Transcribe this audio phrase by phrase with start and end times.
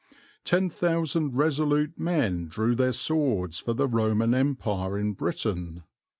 [0.43, 5.83] Ten thousand resolute men drew their swords for the Roman Empire in Britain.